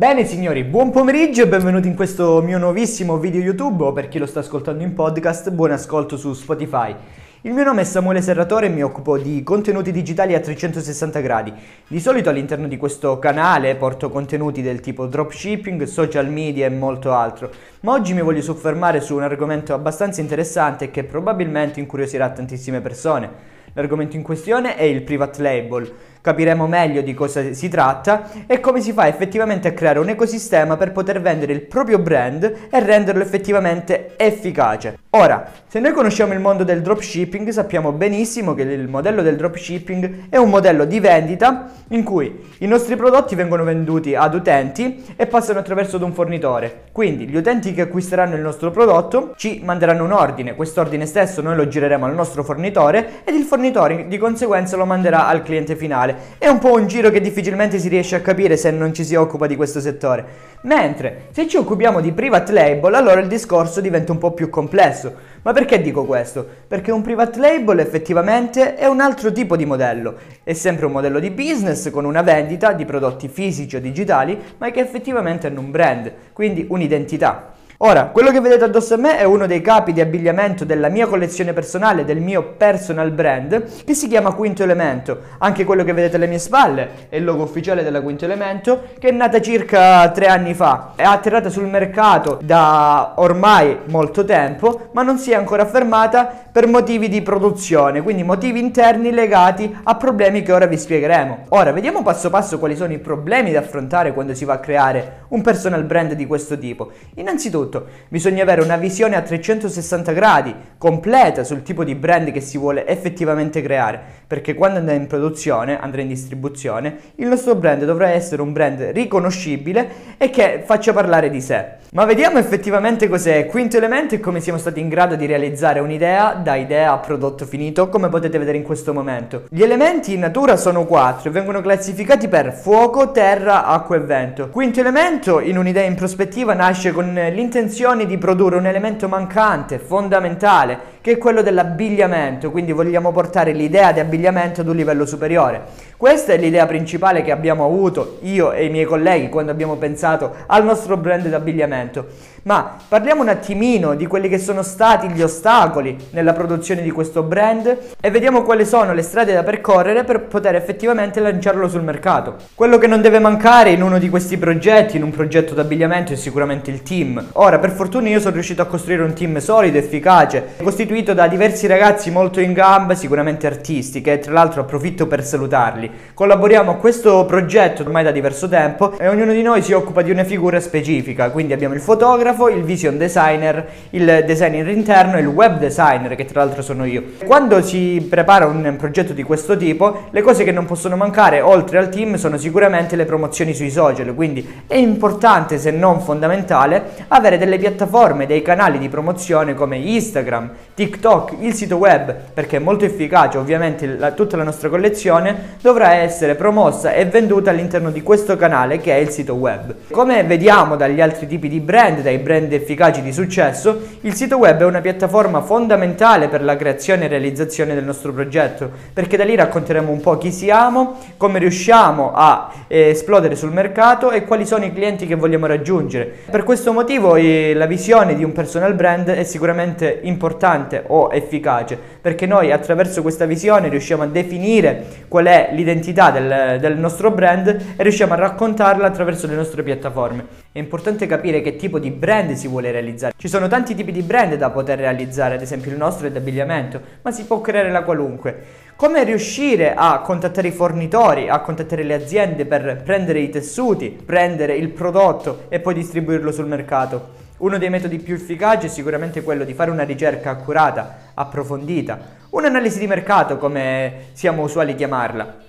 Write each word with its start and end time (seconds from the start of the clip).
Bene 0.00 0.24
signori, 0.24 0.64
buon 0.64 0.90
pomeriggio 0.90 1.42
e 1.42 1.46
benvenuti 1.46 1.86
in 1.86 1.94
questo 1.94 2.40
mio 2.40 2.56
nuovissimo 2.56 3.18
video 3.18 3.42
YouTube 3.42 3.84
o 3.84 3.92
per 3.92 4.08
chi 4.08 4.16
lo 4.16 4.24
sta 4.24 4.40
ascoltando 4.40 4.82
in 4.82 4.94
podcast, 4.94 5.50
buon 5.50 5.72
ascolto 5.72 6.16
su 6.16 6.32
Spotify. 6.32 6.94
Il 7.42 7.52
mio 7.52 7.64
nome 7.64 7.82
è 7.82 7.84
Samuele 7.84 8.22
Serratore 8.22 8.64
e 8.64 8.68
mi 8.70 8.82
occupo 8.82 9.18
di 9.18 9.42
contenuti 9.42 9.92
digitali 9.92 10.34
a 10.34 10.40
360 10.40 11.20
gradi. 11.20 11.52
Di 11.86 12.00
solito 12.00 12.30
all'interno 12.30 12.66
di 12.66 12.78
questo 12.78 13.18
canale 13.18 13.76
porto 13.76 14.08
contenuti 14.08 14.62
del 14.62 14.80
tipo 14.80 15.04
dropshipping, 15.04 15.82
social 15.82 16.30
media 16.30 16.64
e 16.64 16.70
molto 16.70 17.12
altro, 17.12 17.50
ma 17.80 17.92
oggi 17.92 18.14
mi 18.14 18.22
voglio 18.22 18.40
soffermare 18.40 19.02
su 19.02 19.14
un 19.14 19.22
argomento 19.22 19.74
abbastanza 19.74 20.22
interessante 20.22 20.90
che 20.90 21.04
probabilmente 21.04 21.78
incuriosirà 21.78 22.30
tantissime 22.30 22.80
persone. 22.80 23.58
L'argomento 23.74 24.16
in 24.16 24.22
questione 24.22 24.76
è 24.76 24.82
il 24.82 25.02
private 25.02 25.42
label 25.42 25.92
capiremo 26.20 26.66
meglio 26.66 27.00
di 27.00 27.14
cosa 27.14 27.52
si 27.52 27.68
tratta 27.68 28.30
e 28.46 28.60
come 28.60 28.80
si 28.80 28.92
fa 28.92 29.06
effettivamente 29.06 29.68
a 29.68 29.72
creare 29.72 29.98
un 29.98 30.08
ecosistema 30.08 30.76
per 30.76 30.92
poter 30.92 31.20
vendere 31.20 31.52
il 31.52 31.62
proprio 31.62 31.98
brand 31.98 32.44
e 32.70 32.80
renderlo 32.80 33.22
effettivamente 33.22 34.14
efficace. 34.16 34.98
Ora, 35.10 35.50
se 35.66 35.80
noi 35.80 35.92
conosciamo 35.92 36.32
il 36.32 36.40
mondo 36.40 36.62
del 36.62 36.82
dropshipping, 36.82 37.48
sappiamo 37.48 37.92
benissimo 37.92 38.54
che 38.54 38.62
il 38.62 38.88
modello 38.88 39.22
del 39.22 39.36
dropshipping 39.36 40.28
è 40.28 40.36
un 40.36 40.50
modello 40.50 40.84
di 40.84 41.00
vendita 41.00 41.70
in 41.88 42.04
cui 42.04 42.40
i 42.58 42.66
nostri 42.66 42.94
prodotti 42.96 43.34
vengono 43.34 43.64
venduti 43.64 44.14
ad 44.14 44.34
utenti 44.34 45.04
e 45.16 45.26
passano 45.26 45.58
attraverso 45.58 45.96
ad 45.96 46.02
un 46.02 46.12
fornitore. 46.12 46.84
Quindi 46.92 47.26
gli 47.26 47.36
utenti 47.36 47.74
che 47.74 47.82
acquisteranno 47.82 48.36
il 48.36 48.40
nostro 48.40 48.70
prodotto 48.70 49.32
ci 49.36 49.60
manderanno 49.64 50.04
un 50.04 50.12
ordine, 50.12 50.54
quest'ordine 50.54 51.06
stesso 51.06 51.40
noi 51.40 51.56
lo 51.56 51.66
gireremo 51.66 52.06
al 52.06 52.14
nostro 52.14 52.44
fornitore 52.44 53.22
ed 53.24 53.34
il 53.34 53.44
fornitore 53.44 54.06
di 54.06 54.18
conseguenza 54.18 54.76
lo 54.76 54.84
manderà 54.84 55.26
al 55.26 55.42
cliente 55.42 55.76
finale 55.76 56.09
digitale. 56.10 56.38
È 56.38 56.48
un 56.48 56.58
po' 56.58 56.72
un 56.72 56.86
giro 56.86 57.10
che 57.10 57.20
difficilmente 57.20 57.78
si 57.78 57.88
riesce 57.88 58.16
a 58.16 58.20
capire 58.20 58.56
se 58.56 58.70
non 58.70 58.92
ci 58.92 59.04
si 59.04 59.14
occupa 59.14 59.46
di 59.46 59.56
questo 59.56 59.80
settore. 59.80 60.48
Mentre 60.62 61.28
se 61.32 61.48
ci 61.48 61.56
occupiamo 61.56 62.00
di 62.00 62.12
private 62.12 62.52
label, 62.52 62.94
allora 62.94 63.20
il 63.20 63.28
discorso 63.28 63.80
diventa 63.80 64.12
un 64.12 64.18
po' 64.18 64.32
più 64.32 64.50
complesso. 64.50 65.28
Ma 65.42 65.52
perché 65.52 65.80
dico 65.80 66.04
questo? 66.04 66.46
Perché 66.66 66.92
un 66.92 67.02
private 67.02 67.38
label 67.38 67.78
effettivamente 67.78 68.74
è 68.74 68.86
un 68.86 69.00
altro 69.00 69.32
tipo 69.32 69.56
di 69.56 69.64
modello. 69.64 70.16
È 70.42 70.52
sempre 70.52 70.86
un 70.86 70.92
modello 70.92 71.18
di 71.18 71.30
business 71.30 71.90
con 71.90 72.04
una 72.04 72.22
vendita 72.22 72.72
di 72.72 72.84
prodotti 72.84 73.28
fisici 73.28 73.76
o 73.76 73.80
digitali, 73.80 74.38
ma 74.58 74.70
che 74.70 74.80
effettivamente 74.80 75.46
hanno 75.46 75.60
un 75.60 75.70
brand, 75.70 76.12
quindi 76.32 76.66
un'identità. 76.68 77.54
Ora, 77.82 78.08
quello 78.08 78.30
che 78.30 78.40
vedete 78.40 78.64
addosso 78.64 78.92
a 78.92 78.98
me 78.98 79.16
è 79.16 79.24
uno 79.24 79.46
dei 79.46 79.62
capi 79.62 79.94
di 79.94 80.02
abbigliamento 80.02 80.66
della 80.66 80.90
mia 80.90 81.06
collezione 81.06 81.54
personale, 81.54 82.04
del 82.04 82.20
mio 82.20 82.52
personal 82.58 83.10
brand, 83.10 83.84
che 83.86 83.94
si 83.94 84.06
chiama 84.06 84.34
Quinto 84.34 84.62
Elemento. 84.62 85.18
Anche 85.38 85.64
quello 85.64 85.82
che 85.82 85.94
vedete 85.94 86.16
alle 86.16 86.26
mie 86.26 86.38
spalle 86.38 86.88
è 87.08 87.16
il 87.16 87.24
logo 87.24 87.42
ufficiale 87.42 87.82
della 87.82 88.02
Quinto 88.02 88.26
Elemento, 88.26 88.82
che 88.98 89.08
è 89.08 89.12
nata 89.12 89.40
circa 89.40 90.10
tre 90.10 90.26
anni 90.26 90.52
fa. 90.52 90.92
È 90.94 91.04
atterrata 91.04 91.48
sul 91.48 91.68
mercato 91.68 92.38
da 92.42 93.14
ormai 93.16 93.78
molto 93.86 94.26
tempo, 94.26 94.90
ma 94.92 95.02
non 95.02 95.16
si 95.16 95.30
è 95.30 95.34
ancora 95.34 95.64
fermata 95.64 96.48
per 96.52 96.66
motivi 96.66 97.08
di 97.08 97.22
produzione, 97.22 98.02
quindi 98.02 98.24
motivi 98.24 98.60
interni 98.60 99.10
legati 99.10 99.74
a 99.84 99.94
problemi 99.94 100.42
che 100.42 100.52
ora 100.52 100.66
vi 100.66 100.76
spiegheremo. 100.76 101.44
Ora, 101.50 101.72
vediamo 101.72 102.02
passo 102.02 102.28
passo 102.28 102.58
quali 102.58 102.76
sono 102.76 102.92
i 102.92 102.98
problemi 102.98 103.52
da 103.52 103.60
affrontare 103.60 104.12
quando 104.12 104.34
si 104.34 104.44
va 104.44 104.54
a 104.54 104.58
creare 104.58 105.24
un 105.28 105.40
personal 105.40 105.84
brand 105.84 106.12
di 106.12 106.26
questo 106.26 106.58
tipo. 106.58 106.90
Innanzitutto, 107.14 107.69
tutto. 107.70 107.86
Bisogna 108.08 108.42
avere 108.42 108.60
una 108.60 108.76
visione 108.76 109.16
a 109.16 109.22
360 109.22 110.12
gradi, 110.12 110.54
completa 110.76 111.44
sul 111.44 111.62
tipo 111.62 111.84
di 111.84 111.94
brand 111.94 112.30
che 112.32 112.40
si 112.40 112.58
vuole 112.58 112.86
effettivamente 112.86 113.62
creare, 113.62 114.00
perché 114.26 114.54
quando 114.54 114.80
andrà 114.80 114.94
in 114.94 115.06
produzione, 115.06 115.78
andrà 115.80 116.02
in 116.02 116.08
distribuzione, 116.08 116.96
il 117.16 117.28
nostro 117.28 117.54
brand 117.54 117.84
dovrà 117.84 118.10
essere 118.10 118.42
un 118.42 118.52
brand 118.52 118.80
riconoscibile 118.92 119.88
e 120.18 120.28
che 120.30 120.62
faccia 120.66 120.92
parlare 120.92 121.30
di 121.30 121.40
sé. 121.40 121.78
Ma 121.92 122.04
vediamo 122.04 122.38
effettivamente 122.38 123.08
cos'è 123.08 123.46
Quinto 123.46 123.76
Elemento 123.76 124.14
e 124.14 124.20
come 124.20 124.40
siamo 124.40 124.58
stati 124.58 124.78
in 124.78 124.88
grado 124.88 125.16
di 125.16 125.26
realizzare 125.26 125.80
un'idea 125.80 126.34
da 126.34 126.54
idea 126.54 126.92
a 126.92 126.98
prodotto 126.98 127.46
finito, 127.46 127.88
come 127.88 128.08
potete 128.08 128.38
vedere 128.38 128.58
in 128.58 128.62
questo 128.62 128.92
momento. 128.92 129.46
Gli 129.50 129.62
elementi 129.62 130.14
in 130.14 130.20
natura 130.20 130.56
sono 130.56 130.86
quattro 130.86 131.28
e 131.28 131.32
vengono 131.32 131.60
classificati 131.60 132.28
per 132.28 132.52
fuoco, 132.52 133.10
terra, 133.10 133.66
acqua 133.66 133.96
e 133.96 134.00
vento. 134.00 134.50
Quinto 134.50 134.80
Elemento, 134.80 135.40
in 135.40 135.58
un'idea 135.58 135.84
in 135.84 135.96
prospettiva, 135.96 136.54
nasce 136.54 136.92
con 136.92 137.12
l'intenzione 137.12 137.59
di 138.06 138.18
produrre 138.18 138.56
un 138.56 138.66
elemento 138.66 139.06
mancante, 139.08 139.78
fondamentale, 139.78 140.78
che 141.00 141.12
è 141.12 141.18
quello 141.18 141.42
dell'abbigliamento, 141.42 142.50
quindi 142.50 142.72
vogliamo 142.72 143.12
portare 143.12 143.52
l'idea 143.52 143.92
di 143.92 144.00
abbigliamento 144.00 144.60
ad 144.62 144.68
un 144.68 144.76
livello 144.76 145.04
superiore. 145.04 145.62
Questa 145.96 146.32
è 146.32 146.38
l'idea 146.38 146.66
principale 146.66 147.22
che 147.22 147.30
abbiamo 147.30 147.64
avuto 147.64 148.18
io 148.22 148.52
e 148.52 148.64
i 148.64 148.70
miei 148.70 148.86
colleghi 148.86 149.28
quando 149.28 149.50
abbiamo 149.50 149.76
pensato 149.76 150.34
al 150.46 150.64
nostro 150.64 150.96
brand 150.96 151.26
d'abbigliamento. 151.26 152.06
Ma 152.42 152.76
parliamo 152.88 153.20
un 153.20 153.28
attimino 153.28 153.94
di 153.94 154.06
quelli 154.06 154.28
che 154.28 154.38
sono 154.38 154.62
stati 154.62 155.08
gli 155.08 155.20
ostacoli 155.20 155.96
nella 156.10 156.32
produzione 156.32 156.80
di 156.80 156.90
questo 156.90 157.22
brand 157.22 157.76
e 158.00 158.10
vediamo 158.10 158.42
quali 158.42 158.64
sono 158.64 158.94
le 158.94 159.02
strade 159.02 159.34
da 159.34 159.42
percorrere 159.42 160.04
per 160.04 160.22
poter 160.22 160.54
effettivamente 160.54 161.20
lanciarlo 161.20 161.68
sul 161.68 161.82
mercato. 161.82 162.36
Quello 162.54 162.78
che 162.78 162.86
non 162.86 163.02
deve 163.02 163.18
mancare 163.18 163.70
in 163.70 163.82
uno 163.82 163.98
di 163.98 164.08
questi 164.08 164.38
progetti, 164.38 164.96
in 164.96 165.02
un 165.02 165.10
progetto 165.10 165.52
d'abbigliamento, 165.52 166.14
è 166.14 166.16
sicuramente 166.16 166.70
il 166.70 166.82
team. 166.82 167.22
Ora, 167.32 167.58
per 167.58 167.72
fortuna 167.72 168.08
io 168.08 168.20
sono 168.20 168.34
riuscito 168.34 168.62
a 168.62 168.66
costruire 168.66 169.02
un 169.02 169.12
team 169.12 169.36
solido, 169.38 169.76
efficace, 169.76 170.54
costituito 170.62 171.12
da 171.12 171.26
diversi 171.26 171.66
ragazzi 171.66 172.10
molto 172.10 172.40
in 172.40 172.54
gamba, 172.54 172.94
sicuramente 172.94 173.46
artisti, 173.46 174.00
che 174.00 174.18
tra 174.18 174.32
l'altro 174.32 174.62
approfitto 174.62 175.06
per 175.06 175.22
salutarli. 175.22 175.90
Collaboriamo 176.14 176.70
a 176.70 176.76
questo 176.76 177.26
progetto 177.26 177.82
ormai 177.82 178.02
da 178.02 178.10
diverso 178.10 178.48
tempo 178.48 178.96
e 178.98 179.08
ognuno 179.08 179.32
di 179.32 179.42
noi 179.42 179.60
si 179.62 179.72
occupa 179.72 180.00
di 180.00 180.10
una 180.10 180.24
figura 180.24 180.58
specifica, 180.58 181.30
quindi 181.30 181.52
abbiamo 181.52 181.74
il 181.74 181.80
fotografo, 181.80 182.28
il 182.50 182.62
vision 182.62 182.96
designer, 182.96 183.66
il 183.90 184.24
designer 184.26 184.68
interno 184.68 185.16
e 185.16 185.20
il 185.20 185.26
web 185.26 185.58
designer 185.58 186.14
che 186.14 186.24
tra 186.24 186.44
l'altro 186.44 186.62
sono 186.62 186.84
io. 186.84 187.02
Quando 187.24 187.62
si 187.62 188.06
prepara 188.08 188.46
un 188.46 188.74
progetto 188.78 189.12
di 189.12 189.22
questo 189.22 189.56
tipo, 189.56 190.08
le 190.10 190.22
cose 190.22 190.44
che 190.44 190.52
non 190.52 190.66
possono 190.66 190.96
mancare 190.96 191.40
oltre 191.40 191.78
al 191.78 191.88
team 191.88 192.16
sono 192.16 192.36
sicuramente 192.36 192.96
le 192.96 193.04
promozioni 193.04 193.54
sui 193.54 193.70
social, 193.70 194.14
quindi 194.14 194.62
è 194.66 194.76
importante 194.76 195.58
se 195.58 195.70
non 195.70 196.00
fondamentale 196.00 196.82
avere 197.08 197.38
delle 197.38 197.58
piattaforme, 197.58 198.26
dei 198.26 198.42
canali 198.42 198.78
di 198.78 198.88
promozione 198.88 199.54
come 199.54 199.76
Instagram, 199.76 200.50
TikTok, 200.74 201.34
il 201.40 201.54
sito 201.54 201.76
web, 201.76 202.14
perché 202.32 202.56
è 202.56 202.60
molto 202.60 202.84
efficace, 202.84 203.38
ovviamente 203.38 203.86
la, 203.86 204.12
tutta 204.12 204.36
la 204.36 204.44
nostra 204.44 204.68
collezione 204.68 205.56
dovrà 205.60 205.94
essere 205.94 206.34
promossa 206.34 206.92
e 206.92 207.04
venduta 207.06 207.50
all'interno 207.50 207.90
di 207.90 208.02
questo 208.02 208.36
canale 208.36 208.78
che 208.78 208.94
è 208.94 208.98
il 208.98 209.10
sito 209.10 209.34
web. 209.34 209.74
Come 209.90 210.22
vediamo 210.24 210.76
dagli 210.76 211.00
altri 211.00 211.26
tipi 211.26 211.48
di 211.48 211.60
brand, 211.60 212.00
dai 212.00 212.18
brand 212.20 212.52
efficaci 212.52 213.02
di 213.02 213.12
successo, 213.12 213.80
il 214.02 214.14
sito 214.14 214.36
web 214.38 214.60
è 214.60 214.64
una 214.64 214.80
piattaforma 214.80 215.40
fondamentale 215.40 216.28
per 216.28 216.42
la 216.42 216.56
creazione 216.56 217.04
e 217.04 217.08
realizzazione 217.08 217.74
del 217.74 217.84
nostro 217.84 218.12
progetto, 218.12 218.70
perché 218.92 219.16
da 219.16 219.24
lì 219.24 219.34
racconteremo 219.34 219.90
un 219.90 220.00
po' 220.00 220.18
chi 220.18 220.30
siamo, 220.32 220.98
come 221.16 221.38
riusciamo 221.38 222.12
a 222.14 222.52
eh, 222.68 222.88
esplodere 222.88 223.36
sul 223.36 223.52
mercato 223.52 224.10
e 224.10 224.24
quali 224.24 224.46
sono 224.46 224.64
i 224.64 224.72
clienti 224.72 225.06
che 225.06 225.14
vogliamo 225.14 225.46
raggiungere. 225.46 226.12
Per 226.30 226.44
questo 226.44 226.72
motivo 226.72 227.16
eh, 227.16 227.52
la 227.54 227.66
visione 227.66 228.14
di 228.14 228.24
un 228.24 228.32
personal 228.32 228.74
brand 228.74 229.08
è 229.08 229.24
sicuramente 229.24 230.00
importante 230.02 230.84
o 230.86 231.10
efficace, 231.12 231.78
perché 232.00 232.26
noi 232.26 232.52
attraverso 232.52 233.02
questa 233.02 233.26
visione 233.26 233.68
riusciamo 233.68 234.02
a 234.02 234.06
definire 234.06 234.84
qual 235.08 235.26
è 235.26 235.50
l'identità 235.52 236.10
del, 236.10 236.58
del, 236.60 236.78
nostro 236.78 237.10
brand 237.10 237.48
e 237.48 237.82
riusciamo 237.82 238.12
a 238.12 238.16
raccontarla 238.16 238.86
attraverso 238.86 239.26
le 239.26 239.34
nostre 239.34 239.62
piattaforme. 239.62 240.48
È 240.52 240.58
importante 240.58 241.06
capire 241.06 241.42
che 241.42 241.54
tipo 241.54 241.78
di 241.78 241.92
brand 241.92 242.32
si 242.32 242.48
vuole 242.48 242.72
realizzare. 242.72 243.12
Ci 243.16 243.28
sono 243.28 243.46
tanti 243.46 243.72
tipi 243.76 243.92
di 243.92 244.02
brand 244.02 244.34
da 244.34 244.50
poter 244.50 244.80
realizzare, 244.80 245.36
ad 245.36 245.42
esempio 245.42 245.70
il 245.70 245.76
nostro 245.76 246.08
è 246.08 246.10
d'abbigliamento, 246.10 246.80
ma 247.02 247.12
si 247.12 247.24
può 247.24 247.40
creare 247.40 247.70
la 247.70 247.84
qualunque. 247.84 248.42
Come 248.74 249.04
riuscire 249.04 249.74
a 249.76 250.00
contattare 250.00 250.48
i 250.48 250.50
fornitori, 250.50 251.28
a 251.28 251.38
contattare 251.38 251.84
le 251.84 251.94
aziende 251.94 252.46
per 252.46 252.82
prendere 252.82 253.20
i 253.20 253.28
tessuti, 253.28 253.96
prendere 254.04 254.56
il 254.56 254.70
prodotto 254.70 255.44
e 255.50 255.60
poi 255.60 255.74
distribuirlo 255.74 256.32
sul 256.32 256.48
mercato? 256.48 257.10
Uno 257.36 257.56
dei 257.56 257.70
metodi 257.70 258.00
più 258.00 258.16
efficaci 258.16 258.66
è 258.66 258.68
sicuramente 258.68 259.22
quello 259.22 259.44
di 259.44 259.54
fare 259.54 259.70
una 259.70 259.84
ricerca 259.84 260.30
accurata, 260.30 261.12
approfondita, 261.14 262.00
un'analisi 262.30 262.80
di 262.80 262.88
mercato 262.88 263.38
come 263.38 264.06
siamo 264.14 264.42
usuali 264.42 264.74
chiamarla 264.74 265.48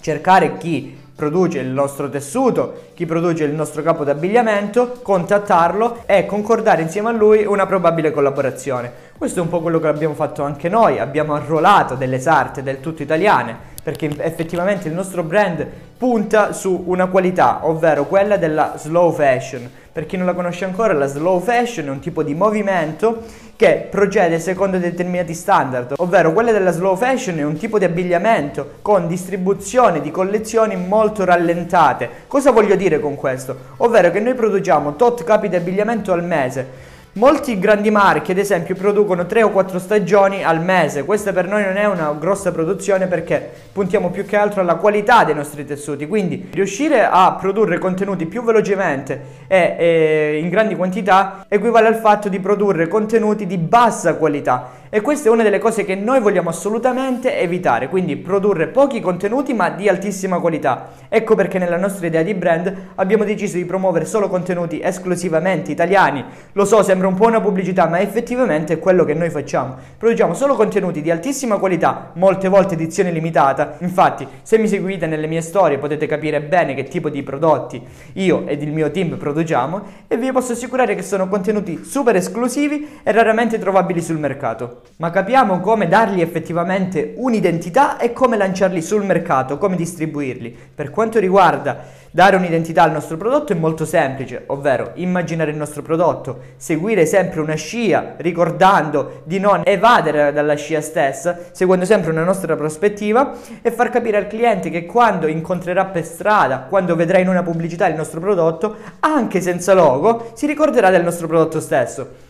cercare 0.00 0.56
chi 0.56 1.04
produce 1.16 1.60
il 1.60 1.68
nostro 1.68 2.10
tessuto, 2.10 2.90
chi 2.94 3.06
produce 3.06 3.44
il 3.44 3.54
nostro 3.54 3.82
capo 3.82 4.04
d'abbigliamento, 4.04 4.98
contattarlo 5.02 6.02
e 6.04 6.26
concordare 6.26 6.82
insieme 6.82 7.08
a 7.08 7.12
lui 7.12 7.46
una 7.46 7.64
probabile 7.64 8.10
collaborazione. 8.10 8.92
Questo 9.16 9.40
è 9.40 9.42
un 9.42 9.48
po' 9.48 9.62
quello 9.62 9.80
che 9.80 9.88
abbiamo 9.88 10.14
fatto 10.14 10.42
anche 10.42 10.68
noi, 10.68 10.98
abbiamo 10.98 11.34
arruolato 11.34 11.94
delle 11.94 12.20
sarte 12.20 12.62
del 12.62 12.80
tutto 12.80 13.02
italiane, 13.02 13.56
perché 13.82 14.10
effettivamente 14.18 14.88
il 14.88 14.94
nostro 14.94 15.22
brand 15.22 15.66
punta 15.96 16.52
su 16.52 16.84
una 16.86 17.06
qualità, 17.06 17.60
ovvero 17.62 18.04
quella 18.04 18.36
della 18.36 18.74
slow 18.76 19.10
fashion 19.10 19.70
Per 19.96 20.04
chi 20.04 20.18
non 20.18 20.26
la 20.26 20.34
conosce 20.34 20.66
ancora, 20.66 20.92
la 20.92 21.06
slow 21.06 21.40
fashion 21.40 21.86
è 21.86 21.88
un 21.88 22.00
tipo 22.00 22.22
di 22.22 22.34
movimento 22.34 23.22
che 23.56 23.88
procede 23.90 24.38
secondo 24.38 24.76
determinati 24.76 25.32
standard, 25.32 25.94
ovvero 25.96 26.34
quella 26.34 26.52
della 26.52 26.70
slow 26.70 26.94
fashion 26.96 27.38
è 27.38 27.44
un 27.44 27.56
tipo 27.56 27.78
di 27.78 27.86
abbigliamento 27.86 28.72
con 28.82 29.08
distribuzione 29.08 30.02
di 30.02 30.10
collezioni 30.10 30.76
molto 30.76 31.24
rallentate. 31.24 32.10
Cosa 32.26 32.50
voglio 32.50 32.76
dire 32.76 33.00
con 33.00 33.14
questo? 33.14 33.56
Ovvero 33.78 34.10
che 34.10 34.20
noi 34.20 34.34
produciamo 34.34 34.96
tot 34.96 35.24
capi 35.24 35.48
di 35.48 35.56
abbigliamento 35.56 36.12
al 36.12 36.22
mese 36.22 36.94
Molti 37.16 37.58
grandi 37.58 37.90
marchi, 37.90 38.32
ad 38.32 38.36
esempio, 38.36 38.74
producono 38.74 39.24
3 39.24 39.42
o 39.42 39.48
4 39.48 39.78
stagioni 39.78 40.44
al 40.44 40.62
mese. 40.62 41.06
Questa 41.06 41.32
per 41.32 41.48
noi 41.48 41.64
non 41.64 41.78
è 41.78 41.86
una 41.86 42.12
grossa 42.12 42.52
produzione 42.52 43.06
perché 43.06 43.52
puntiamo 43.72 44.10
più 44.10 44.26
che 44.26 44.36
altro 44.36 44.60
alla 44.60 44.74
qualità 44.74 45.24
dei 45.24 45.34
nostri 45.34 45.64
tessuti. 45.64 46.06
Quindi 46.06 46.48
riuscire 46.52 47.08
a 47.10 47.32
produrre 47.40 47.78
contenuti 47.78 48.26
più 48.26 48.44
velocemente 48.44 49.44
e, 49.46 49.76
e 49.78 50.40
in 50.42 50.50
grandi 50.50 50.76
quantità 50.76 51.46
equivale 51.48 51.86
al 51.86 51.96
fatto 51.96 52.28
di 52.28 52.38
produrre 52.38 52.86
contenuti 52.86 53.46
di 53.46 53.56
bassa 53.56 54.16
qualità. 54.16 54.84
E 54.96 55.02
questa 55.02 55.28
è 55.28 55.30
una 55.30 55.42
delle 55.42 55.58
cose 55.58 55.84
che 55.84 55.94
noi 55.94 56.20
vogliamo 56.20 56.48
assolutamente 56.48 57.38
evitare, 57.38 57.90
quindi 57.90 58.16
produrre 58.16 58.68
pochi 58.68 59.02
contenuti 59.02 59.52
ma 59.52 59.68
di 59.68 59.90
altissima 59.90 60.40
qualità. 60.40 60.88
Ecco 61.10 61.34
perché 61.34 61.58
nella 61.58 61.76
nostra 61.76 62.06
idea 62.06 62.22
di 62.22 62.32
brand 62.32 62.74
abbiamo 62.94 63.24
deciso 63.24 63.58
di 63.58 63.66
promuovere 63.66 64.06
solo 64.06 64.30
contenuti 64.30 64.80
esclusivamente 64.80 65.70
italiani. 65.70 66.24
Lo 66.52 66.64
so, 66.64 66.82
sembra 66.82 67.08
un 67.08 67.14
po' 67.14 67.26
una 67.26 67.42
pubblicità, 67.42 67.86
ma 67.88 68.00
effettivamente 68.00 68.72
è 68.72 68.78
quello 68.78 69.04
che 69.04 69.12
noi 69.12 69.28
facciamo. 69.28 69.76
Produciamo 69.98 70.32
solo 70.32 70.54
contenuti 70.54 71.02
di 71.02 71.10
altissima 71.10 71.58
qualità, 71.58 72.12
molte 72.14 72.48
volte 72.48 72.72
edizione 72.72 73.10
limitata. 73.10 73.76
Infatti, 73.80 74.26
se 74.40 74.56
mi 74.56 74.66
seguite 74.66 75.06
nelle 75.06 75.26
mie 75.26 75.42
storie 75.42 75.76
potete 75.76 76.06
capire 76.06 76.40
bene 76.40 76.72
che 76.72 76.84
tipo 76.84 77.10
di 77.10 77.22
prodotti 77.22 77.82
io 78.14 78.46
ed 78.46 78.62
il 78.62 78.72
mio 78.72 78.90
team 78.90 79.18
produciamo 79.18 79.82
e 80.08 80.16
vi 80.16 80.32
posso 80.32 80.52
assicurare 80.52 80.94
che 80.94 81.02
sono 81.02 81.28
contenuti 81.28 81.84
super 81.84 82.16
esclusivi 82.16 83.00
e 83.02 83.12
raramente 83.12 83.58
trovabili 83.58 84.00
sul 84.00 84.16
mercato. 84.16 84.85
Ma 84.96 85.10
capiamo 85.10 85.60
come 85.60 85.88
dargli 85.88 86.20
effettivamente 86.20 87.14
un'identità 87.16 87.98
e 87.98 88.12
come 88.12 88.36
lanciarli 88.36 88.80
sul 88.80 89.04
mercato, 89.04 89.58
come 89.58 89.76
distribuirli. 89.76 90.56
Per 90.74 90.90
quanto 90.90 91.18
riguarda 91.18 91.84
Dare 92.16 92.36
un'identità 92.36 92.82
al 92.82 92.92
nostro 92.92 93.18
prodotto 93.18 93.52
è 93.52 93.56
molto 93.56 93.84
semplice, 93.84 94.44
ovvero 94.46 94.92
immaginare 94.94 95.50
il 95.50 95.58
nostro 95.58 95.82
prodotto, 95.82 96.38
seguire 96.56 97.04
sempre 97.04 97.40
una 97.40 97.56
scia, 97.56 98.14
ricordando 98.16 99.20
di 99.24 99.38
non 99.38 99.60
evadere 99.66 100.32
dalla 100.32 100.54
scia 100.54 100.80
stessa, 100.80 101.38
seguendo 101.52 101.84
sempre 101.84 102.12
una 102.12 102.24
nostra 102.24 102.56
prospettiva 102.56 103.34
e 103.60 103.70
far 103.70 103.90
capire 103.90 104.16
al 104.16 104.28
cliente 104.28 104.70
che 104.70 104.86
quando 104.86 105.26
incontrerà 105.26 105.84
per 105.84 106.06
strada, 106.06 106.60
quando 106.60 106.96
vedrà 106.96 107.18
in 107.18 107.28
una 107.28 107.42
pubblicità 107.42 107.86
il 107.86 107.96
nostro 107.96 108.18
prodotto, 108.18 108.76
anche 109.00 109.42
senza 109.42 109.74
logo, 109.74 110.30
si 110.32 110.46
ricorderà 110.46 110.88
del 110.88 111.04
nostro 111.04 111.26
prodotto 111.26 111.60
stesso. 111.60 112.25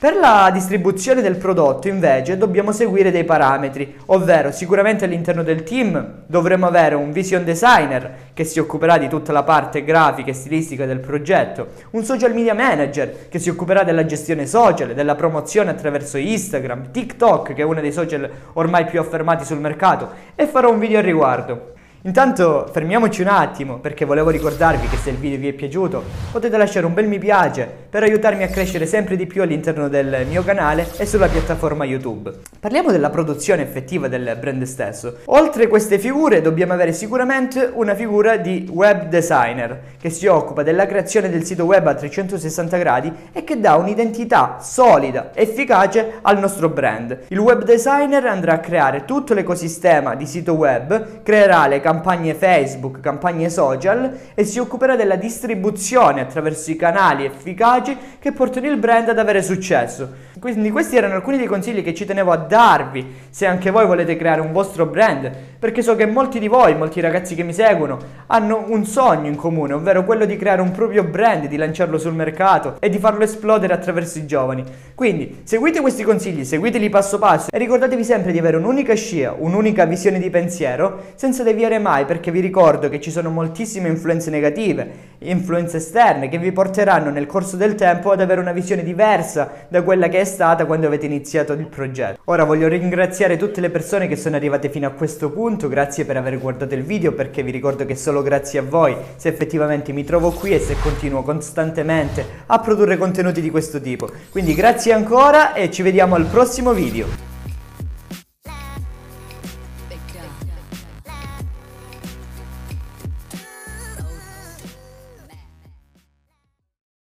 Per 0.00 0.16
la 0.16 0.48
distribuzione 0.50 1.20
del 1.20 1.36
prodotto 1.36 1.86
invece 1.86 2.38
dobbiamo 2.38 2.72
seguire 2.72 3.10
dei 3.10 3.24
parametri, 3.24 3.96
ovvero 4.06 4.50
sicuramente 4.50 5.04
all'interno 5.04 5.42
del 5.42 5.62
team 5.62 6.22
dovremo 6.24 6.66
avere 6.66 6.94
un 6.94 7.12
vision 7.12 7.44
designer 7.44 8.30
che 8.32 8.44
si 8.44 8.58
occuperà 8.58 8.96
di 8.96 9.08
tutta 9.08 9.30
la 9.32 9.42
parte 9.42 9.84
grafica 9.84 10.30
e 10.30 10.32
stilistica 10.32 10.86
del 10.86 11.00
progetto, 11.00 11.66
un 11.90 12.02
social 12.02 12.32
media 12.32 12.54
manager 12.54 13.28
che 13.28 13.38
si 13.38 13.50
occuperà 13.50 13.82
della 13.82 14.06
gestione 14.06 14.46
social, 14.46 14.94
della 14.94 15.16
promozione 15.16 15.68
attraverso 15.68 16.16
Instagram, 16.16 16.92
TikTok 16.92 17.52
che 17.52 17.60
è 17.60 17.64
uno 17.66 17.82
dei 17.82 17.92
social 17.92 18.26
ormai 18.54 18.86
più 18.86 19.00
affermati 19.00 19.44
sul 19.44 19.60
mercato 19.60 20.08
e 20.34 20.46
farò 20.46 20.70
un 20.70 20.78
video 20.78 21.00
al 21.00 21.04
riguardo. 21.04 21.74
Intanto 22.04 22.66
fermiamoci 22.72 23.20
un 23.20 23.28
attimo 23.28 23.78
perché 23.78 24.06
volevo 24.06 24.30
ricordarvi 24.30 24.88
che 24.88 24.96
se 24.96 25.10
il 25.10 25.16
video 25.16 25.38
vi 25.38 25.48
è 25.48 25.52
piaciuto 25.52 26.02
potete 26.32 26.56
lasciare 26.56 26.86
un 26.86 26.94
bel 26.94 27.06
mi 27.06 27.18
piace 27.18 27.68
per 27.90 28.02
aiutarmi 28.02 28.42
a 28.42 28.48
crescere 28.48 28.86
sempre 28.86 29.16
di 29.16 29.26
più 29.26 29.42
all'interno 29.42 29.86
del 29.86 30.24
mio 30.26 30.42
canale 30.42 30.88
e 30.96 31.04
sulla 31.04 31.26
piattaforma 31.26 31.84
YouTube. 31.84 32.32
Parliamo 32.58 32.90
della 32.90 33.10
produzione 33.10 33.60
effettiva 33.60 34.08
del 34.08 34.34
brand 34.40 34.62
stesso. 34.62 35.18
Oltre 35.26 35.68
queste 35.68 35.98
figure 35.98 36.40
dobbiamo 36.40 36.72
avere 36.72 36.94
sicuramente 36.94 37.70
una 37.70 37.94
figura 37.94 38.38
di 38.38 38.66
web 38.72 39.08
designer 39.08 39.80
che 40.00 40.08
si 40.08 40.26
occupa 40.26 40.62
della 40.62 40.86
creazione 40.86 41.28
del 41.28 41.44
sito 41.44 41.64
web 41.64 41.86
a 41.86 41.94
360 41.94 42.78
gradi 42.78 43.12
e 43.30 43.44
che 43.44 43.60
dà 43.60 43.74
un'identità 43.74 44.56
solida, 44.62 45.32
efficace 45.34 46.20
al 46.22 46.38
nostro 46.38 46.70
brand. 46.70 47.24
Il 47.28 47.38
web 47.38 47.62
designer 47.62 48.24
andrà 48.24 48.54
a 48.54 48.60
creare 48.60 49.04
tutto 49.04 49.34
l'ecosistema 49.34 50.14
di 50.14 50.24
sito 50.24 50.54
web, 50.54 51.22
creerà 51.22 51.66
le 51.66 51.80
campagne 51.90 52.34
Facebook, 52.34 53.00
campagne 53.00 53.50
social 53.50 54.16
e 54.34 54.44
si 54.44 54.60
occuperà 54.60 54.94
della 54.94 55.16
distribuzione 55.16 56.20
attraverso 56.20 56.70
i 56.70 56.76
canali 56.76 57.24
efficaci 57.24 57.96
che 58.20 58.30
portano 58.30 58.68
il 58.68 58.76
brand 58.76 59.08
ad 59.08 59.18
avere 59.18 59.42
successo. 59.42 60.28
Quindi 60.40 60.70
questi 60.70 60.96
erano 60.96 61.16
alcuni 61.16 61.36
dei 61.36 61.46
consigli 61.46 61.82
che 61.82 61.92
ci 61.92 62.06
tenevo 62.06 62.32
a 62.32 62.36
darvi 62.38 63.06
se 63.28 63.44
anche 63.44 63.70
voi 63.70 63.84
volete 63.84 64.16
creare 64.16 64.40
un 64.40 64.52
vostro 64.52 64.86
brand, 64.86 65.30
perché 65.58 65.82
so 65.82 65.94
che 65.96 66.06
molti 66.06 66.38
di 66.38 66.48
voi, 66.48 66.74
molti 66.74 67.02
ragazzi 67.02 67.34
che 67.34 67.42
mi 67.42 67.52
seguono, 67.52 67.98
hanno 68.26 68.64
un 68.68 68.86
sogno 68.86 69.28
in 69.28 69.36
comune, 69.36 69.74
ovvero 69.74 70.02
quello 70.02 70.24
di 70.24 70.38
creare 70.38 70.62
un 70.62 70.70
proprio 70.70 71.04
brand, 71.04 71.46
di 71.46 71.58
lanciarlo 71.58 71.98
sul 71.98 72.14
mercato 72.14 72.76
e 72.80 72.88
di 72.88 72.98
farlo 72.98 73.22
esplodere 73.22 73.74
attraverso 73.74 74.16
i 74.16 74.24
giovani. 74.24 74.64
Quindi 74.94 75.42
seguite 75.44 75.82
questi 75.82 76.04
consigli, 76.04 76.42
seguiteli 76.42 76.88
passo 76.88 77.18
passo 77.18 77.50
e 77.50 77.58
ricordatevi 77.58 78.02
sempre 78.02 78.32
di 78.32 78.38
avere 78.38 78.56
un'unica 78.56 78.94
scia, 78.94 79.34
un'unica 79.36 79.84
visione 79.84 80.18
di 80.18 80.30
pensiero, 80.30 81.02
senza 81.16 81.42
deviare 81.42 81.78
mai, 81.78 82.06
perché 82.06 82.30
vi 82.30 82.40
ricordo 82.40 82.88
che 82.88 82.98
ci 82.98 83.10
sono 83.10 83.28
moltissime 83.28 83.88
influenze 83.88 84.30
negative, 84.30 84.90
influenze 85.20 85.78
esterne 85.78 86.28
che 86.28 86.38
vi 86.38 86.52
porteranno 86.52 87.10
nel 87.10 87.26
corso 87.26 87.56
del 87.56 87.74
tempo 87.74 88.10
ad 88.10 88.20
avere 88.20 88.40
una 88.40 88.52
visione 88.52 88.82
diversa 88.82 89.50
da 89.68 89.82
quella 89.82 90.08
che 90.08 90.20
è 90.20 90.24
stata 90.24 90.66
quando 90.66 90.86
avete 90.86 91.06
iniziato 91.06 91.52
il 91.52 91.66
progetto. 91.66 92.20
Ora 92.24 92.44
voglio 92.44 92.68
ringraziare 92.68 93.36
tutte 93.36 93.60
le 93.60 93.70
persone 93.70 94.08
che 94.08 94.16
sono 94.16 94.36
arrivate 94.36 94.70
fino 94.70 94.86
a 94.86 94.90
questo 94.90 95.30
punto, 95.30 95.68
grazie 95.68 96.04
per 96.04 96.16
aver 96.16 96.38
guardato 96.38 96.74
il 96.74 96.82
video 96.82 97.12
perché 97.12 97.42
vi 97.42 97.50
ricordo 97.50 97.84
che 97.84 97.96
solo 97.96 98.22
grazie 98.22 98.60
a 98.60 98.62
voi 98.62 98.96
se 99.16 99.28
effettivamente 99.28 99.92
mi 99.92 100.04
trovo 100.04 100.30
qui 100.30 100.52
e 100.52 100.58
se 100.58 100.76
continuo 100.82 101.22
costantemente 101.22 102.24
a 102.46 102.58
produrre 102.58 102.96
contenuti 102.96 103.40
di 103.40 103.50
questo 103.50 103.80
tipo. 103.80 104.08
Quindi 104.30 104.54
grazie 104.54 104.92
ancora 104.92 105.52
e 105.52 105.70
ci 105.70 105.82
vediamo 105.82 106.14
al 106.14 106.26
prossimo 106.26 106.72
video. 106.72 107.29